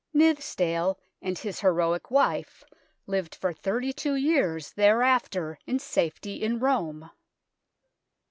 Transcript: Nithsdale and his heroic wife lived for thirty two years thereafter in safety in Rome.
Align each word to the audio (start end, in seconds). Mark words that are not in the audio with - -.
Nithsdale 0.15 0.97
and 1.21 1.37
his 1.37 1.59
heroic 1.59 2.09
wife 2.09 2.63
lived 3.05 3.35
for 3.35 3.53
thirty 3.53 3.93
two 3.93 4.15
years 4.15 4.71
thereafter 4.71 5.59
in 5.67 5.77
safety 5.77 6.41
in 6.41 6.57
Rome. 6.57 7.11